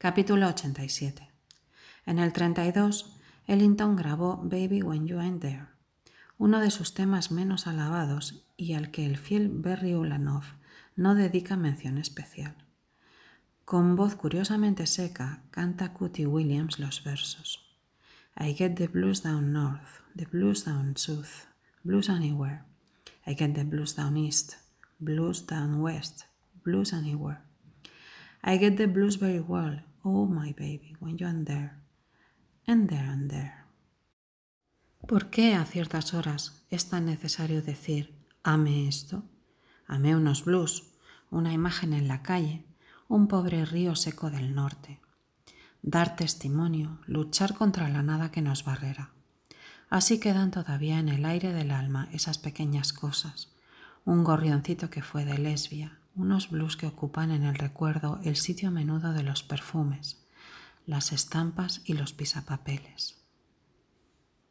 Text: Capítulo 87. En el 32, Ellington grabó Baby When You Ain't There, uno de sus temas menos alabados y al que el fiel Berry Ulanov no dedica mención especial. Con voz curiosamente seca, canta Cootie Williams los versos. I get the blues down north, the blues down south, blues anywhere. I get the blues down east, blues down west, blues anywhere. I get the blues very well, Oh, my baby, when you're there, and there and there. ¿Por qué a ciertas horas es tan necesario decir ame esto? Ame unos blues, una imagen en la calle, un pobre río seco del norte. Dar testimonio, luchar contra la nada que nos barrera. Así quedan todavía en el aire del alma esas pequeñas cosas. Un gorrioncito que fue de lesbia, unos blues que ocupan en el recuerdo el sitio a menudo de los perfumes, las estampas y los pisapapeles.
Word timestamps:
Capítulo 0.00 0.46
87. 0.46 1.28
En 2.06 2.20
el 2.20 2.32
32, 2.32 3.16
Ellington 3.48 3.96
grabó 3.96 4.36
Baby 4.36 4.80
When 4.80 5.08
You 5.08 5.18
Ain't 5.18 5.40
There, 5.40 5.66
uno 6.36 6.60
de 6.60 6.70
sus 6.70 6.94
temas 6.94 7.32
menos 7.32 7.66
alabados 7.66 8.46
y 8.56 8.74
al 8.74 8.92
que 8.92 9.04
el 9.06 9.16
fiel 9.16 9.48
Berry 9.48 9.96
Ulanov 9.96 10.44
no 10.94 11.16
dedica 11.16 11.56
mención 11.56 11.98
especial. 11.98 12.54
Con 13.64 13.96
voz 13.96 14.14
curiosamente 14.14 14.86
seca, 14.86 15.42
canta 15.50 15.92
Cootie 15.94 16.28
Williams 16.28 16.78
los 16.78 17.02
versos. 17.02 17.76
I 18.38 18.54
get 18.54 18.76
the 18.76 18.86
blues 18.86 19.24
down 19.24 19.52
north, 19.52 20.00
the 20.16 20.26
blues 20.26 20.64
down 20.64 20.96
south, 20.96 21.48
blues 21.82 22.08
anywhere. 22.08 22.62
I 23.26 23.34
get 23.34 23.54
the 23.54 23.64
blues 23.64 23.96
down 23.96 24.16
east, 24.16 24.58
blues 25.00 25.44
down 25.44 25.80
west, 25.80 26.26
blues 26.62 26.92
anywhere. 26.92 27.42
I 28.44 28.58
get 28.58 28.76
the 28.76 28.86
blues 28.86 29.16
very 29.16 29.40
well, 29.40 29.80
Oh, 30.10 30.24
my 30.24 30.54
baby, 30.54 30.96
when 31.00 31.18
you're 31.18 31.44
there, 31.44 31.82
and 32.66 32.88
there 32.88 33.10
and 33.10 33.28
there. 33.30 33.66
¿Por 35.06 35.28
qué 35.28 35.54
a 35.54 35.66
ciertas 35.66 36.14
horas 36.14 36.64
es 36.70 36.88
tan 36.88 37.04
necesario 37.04 37.60
decir 37.60 38.14
ame 38.42 38.88
esto? 38.88 39.24
Ame 39.86 40.16
unos 40.16 40.46
blues, 40.46 40.94
una 41.30 41.52
imagen 41.52 41.92
en 41.92 42.08
la 42.08 42.22
calle, 42.22 42.64
un 43.06 43.28
pobre 43.28 43.66
río 43.66 43.96
seco 43.96 44.30
del 44.30 44.54
norte. 44.54 44.98
Dar 45.82 46.16
testimonio, 46.16 47.00
luchar 47.06 47.54
contra 47.54 47.90
la 47.90 48.02
nada 48.02 48.30
que 48.30 48.40
nos 48.40 48.64
barrera. 48.64 49.10
Así 49.90 50.18
quedan 50.20 50.50
todavía 50.50 51.00
en 51.00 51.10
el 51.10 51.26
aire 51.26 51.52
del 51.52 51.70
alma 51.70 52.08
esas 52.12 52.38
pequeñas 52.38 52.94
cosas. 52.94 53.52
Un 54.06 54.24
gorrioncito 54.24 54.88
que 54.88 55.02
fue 55.02 55.26
de 55.26 55.36
lesbia, 55.36 55.97
unos 56.18 56.50
blues 56.50 56.76
que 56.76 56.86
ocupan 56.86 57.30
en 57.30 57.44
el 57.44 57.54
recuerdo 57.54 58.20
el 58.24 58.36
sitio 58.36 58.68
a 58.68 58.72
menudo 58.72 59.12
de 59.12 59.22
los 59.22 59.42
perfumes, 59.42 60.18
las 60.84 61.12
estampas 61.12 61.80
y 61.84 61.94
los 61.94 62.12
pisapapeles. 62.12 63.27